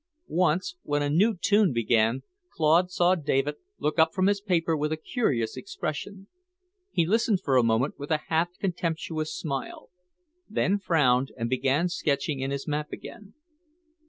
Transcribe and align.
Once, 0.29 0.77
when 0.81 1.03
a 1.03 1.11
new 1.11 1.37
tune 1.39 1.71
began, 1.71 2.23
Claude 2.49 2.89
saw 2.89 3.13
David 3.13 3.57
look 3.77 3.99
up 3.99 4.15
from 4.15 4.25
his 4.25 4.41
paper 4.41 4.75
with 4.75 4.91
a 4.91 4.97
curious 4.97 5.55
expression. 5.55 6.25
He 6.89 7.05
listened 7.05 7.41
for 7.41 7.55
a 7.55 7.61
moment 7.61 7.99
with 7.99 8.09
a 8.09 8.21
half 8.29 8.49
contemptuous 8.57 9.31
smile, 9.31 9.91
then 10.49 10.79
frowned 10.79 11.31
and 11.37 11.51
began 11.51 11.87
sketching 11.87 12.39
in 12.39 12.49
his 12.49 12.67
map 12.67 12.91
again. 12.91 13.35